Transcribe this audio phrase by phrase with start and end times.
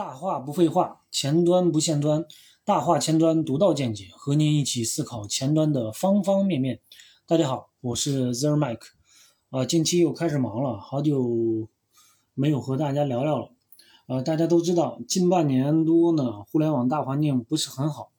[0.00, 2.24] 大话不废话，前端不限端，
[2.64, 6.80] 大话前端独到见解，和您一起思考前端的方方面面。
[7.26, 8.80] 大家好，我是 Zer Mike，
[9.50, 11.68] 啊，近期又开始忙了，好久
[12.32, 13.50] 没有和大家聊聊了。
[14.06, 18.10] 呃，大家都知道，近半年多呢，互联网大环境不是很好，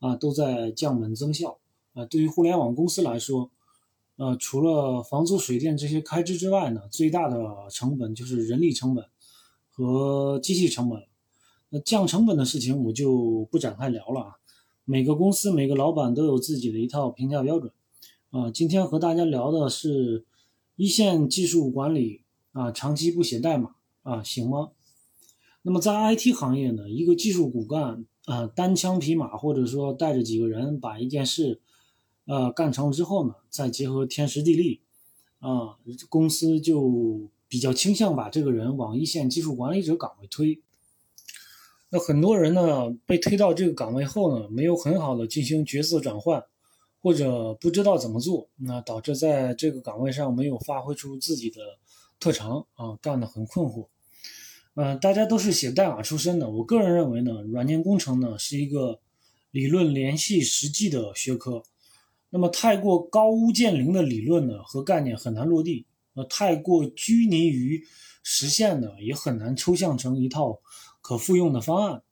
[0.00, 1.58] 啊，都在降本增效。
[1.94, 3.52] 啊，对于互联网公司来说，
[4.16, 9.04] 呃，除了房租、水电这些开支之外呢，最大的成本就是人力成本
[9.70, 11.00] 和机器成本。
[11.70, 14.32] 那降成本的事情我就不展开聊了啊。
[14.84, 17.72] 每个公司每个老板都有自己的一套评价标准
[18.30, 18.50] 啊。
[18.50, 20.24] 今天和大家聊的是
[20.76, 24.70] 一线技术管理啊，长期不写代码啊，行吗？
[25.62, 31.60] 那么在 IT 行业呢，一个技术骨干啊，单枪匹马或者说带着几个人把一件事
[32.24, 34.80] 呃干成之后呢，再结合天时地利
[35.40, 35.76] 啊，
[36.08, 40.62] 公司就比较倾向把这个人往一线技术管理者岗位推。
[41.90, 46.44] 那很多人呢，被推到这个岗位后呢，没有很好的进行角色转换，
[47.00, 51.60] 或者不知道怎么做，那导致在这个岗位上没有发挥出自己的
[52.20, 53.86] 特长啊，干得很困惑。
[54.74, 59.00] 嗯，大家都是写代码出身的，我个人认为呢，软件工程呢是一个
[59.50, 61.62] 理论联系实际的学科。
[62.30, 65.86] 那么太过高屋建瓴的理论呢和概念很难落地，
[66.24, 67.84] 太过拘泥于
[68.22, 70.60] 实现的也很难抽象成一套。
[71.00, 72.02] 可复用的方案，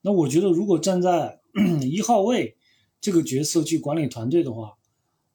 [0.00, 1.40] 那我觉得如果站在
[1.84, 2.56] 一号位
[2.98, 4.78] 这个角色去管理团队的话，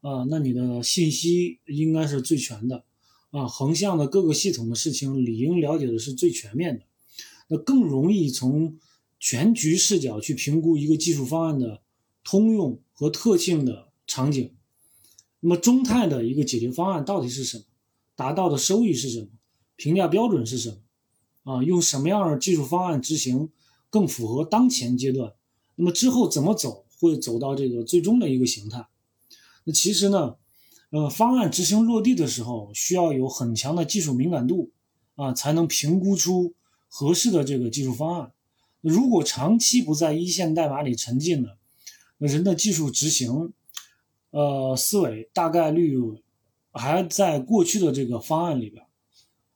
[0.01, 2.83] 啊，那你的信息应该是最全的，
[3.29, 6.85] 啊，横向的各个系统的事情理应了解的是最全面的，
[7.49, 8.79] 那更容易从
[9.19, 11.83] 全局视角去评估一个技术方案的
[12.23, 14.51] 通用和特性的场景。
[15.41, 17.63] 那么中泰的一个解决方案到底是什么？
[18.15, 19.27] 达到的收益是什么？
[19.75, 20.71] 评价标准是什
[21.43, 21.55] 么？
[21.55, 23.49] 啊，用什么样的技术方案执行
[23.89, 25.33] 更符合当前阶段？
[25.75, 28.87] 那么之后怎么走会走到这个最终的一个形态？
[29.65, 30.37] 那其实呢，
[30.91, 34.71] 呃，方案执行落地的时候需要有很强的技术敏感度
[35.15, 36.53] 啊，才能评估出
[36.87, 38.31] 合适的这个技术方案。
[38.81, 41.49] 如果长期不在一线代码里沉浸呢，
[42.17, 43.51] 人的技术执行，
[44.31, 45.99] 呃，思维大概率
[46.75, 48.85] 还在过去的这个方案里边。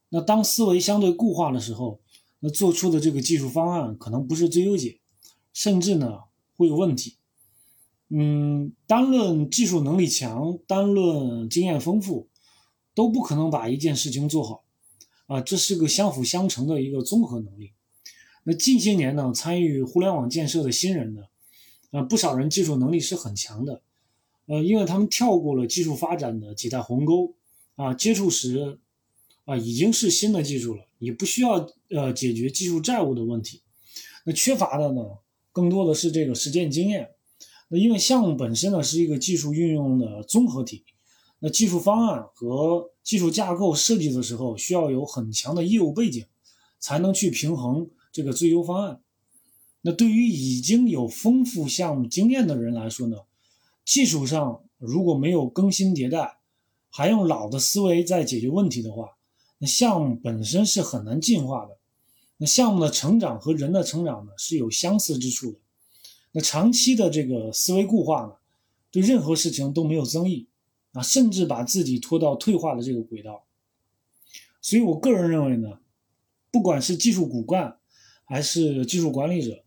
[0.10, 2.00] 那当思维相对固化的时候，
[2.40, 5.00] 那做出的这个技术方案可能不是最优解，
[5.54, 6.22] 甚至呢
[6.56, 7.18] 会有问题。
[8.10, 12.28] 嗯，单论技术能力强，单论经验丰富，
[12.96, 14.64] 都不可能把一件事情做好。
[15.28, 17.74] 啊，这是个相辅相成的一个综合能力。
[18.46, 21.22] 那近些年呢，参与互联网建设的新人呢，
[21.92, 23.84] 啊，不少人技术能力是很强的。
[24.50, 27.36] 呃，因为他们跳过了技术发展的几代鸿沟，
[27.76, 28.80] 啊，接触时。
[29.46, 33.64] 啊，已经是新的技术了，你不需要呃解决技术债务的问题。
[34.24, 35.02] 那缺乏的呢，
[35.52, 37.10] 更多的是这个实践经验。
[37.70, 40.84] 那因为项目本身呢是一个技术运用的综合体，
[41.40, 46.24] 那技术方案和技术架构设计的时候需要有很强的业务背景，
[46.80, 49.02] 才能去平衡这个最优方案。
[49.82, 53.18] 那对于已经有丰富项目经验的人来说呢，
[53.90, 56.38] 技术上如果没有更新迭代，
[56.92, 59.18] 还用老的思维在解决问题的话，
[59.58, 61.76] 那项目本身是很难进化的，
[62.38, 65.58] 那项目的成长和人的成长呢是有相似之处的。
[66.34, 68.34] 那长期的这个思维固化呢，
[68.92, 70.48] 对任何事情都没有增益
[70.92, 73.44] 啊，甚至把自己拖到退化的这个轨道。
[74.62, 75.80] 所以我个人认为呢，
[76.52, 77.80] 不管是技术骨干
[78.24, 79.64] 还是技术管理者，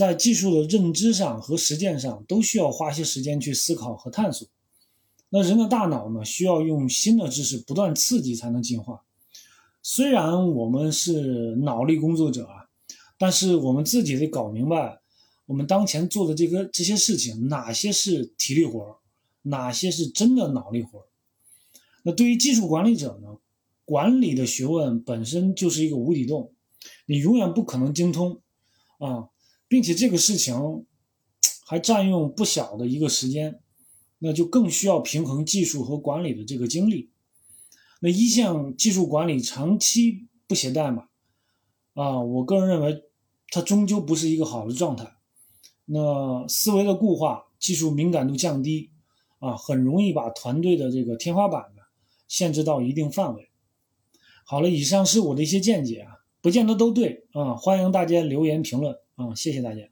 [0.00, 4.48] 在技术的认知上和实践上都需要花些时间去思考和探索。
[5.28, 9.02] 那人的大脑呢，需要用新的知识不断刺激才能进化。
[9.82, 12.70] 虽然我们是脑力工作者啊，
[13.18, 15.02] 但是我们自己得搞明白，
[15.44, 19.00] 我们当前做的这个这些事情，哪些是体力活，
[19.42, 21.04] 哪些是真的脑力活。
[22.04, 23.36] 那对于技术管理者呢，
[23.84, 26.52] 管理的学问本身就是一个无底洞，
[27.04, 28.40] 你永远不可能精通
[28.96, 29.28] 啊，
[29.70, 30.84] 并且这个事情
[31.64, 33.60] 还占用不小的一个时间，
[34.18, 37.12] 那就更需要平衡技术和管理的这个精力。
[38.00, 41.04] 那一线技术管理长期不写代码，
[41.94, 43.04] 啊，我个人认为，
[43.50, 45.12] 它终究不是一个好的状态。
[45.84, 48.90] 那思维的固化，技术敏感度降低，
[49.38, 51.82] 啊，很容易把团队的这个天花板呢
[52.26, 53.50] 限制到一定范围。
[54.44, 59.82] 好了，以上是我的一些见解啊，不见得都对啊，欢迎大家留言评论嗯，谢谢大家。